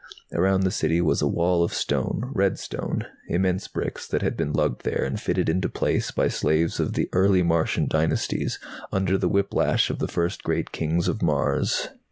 Around 0.33 0.61
the 0.61 0.71
City 0.71 0.99
was 0.99 1.21
a 1.21 1.27
wall 1.27 1.63
of 1.63 1.75
stone, 1.75 2.31
red 2.33 2.57
stone, 2.57 3.05
immense 3.27 3.67
bricks 3.67 4.07
that 4.07 4.23
had 4.23 4.35
been 4.35 4.51
lugged 4.51 4.83
there 4.83 5.03
and 5.05 5.21
fitted 5.21 5.47
into 5.47 5.69
place 5.69 6.09
by 6.09 6.27
slaves 6.27 6.79
of 6.79 6.93
the 6.93 7.07
early 7.13 7.43
Martian 7.43 7.87
dynasties, 7.87 8.57
under 8.91 9.15
the 9.15 9.29
whiplash 9.29 9.91
of 9.91 9.99
the 9.99 10.07
first 10.07 10.41
great 10.41 10.71
Kings 10.71 11.07
of 11.07 11.21
Mars. 11.21 11.89